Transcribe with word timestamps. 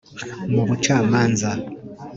mu 0.53 0.63
bucamanza 0.69 1.49